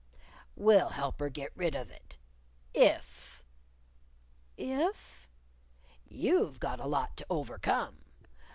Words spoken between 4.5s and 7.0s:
"If?" "You've got a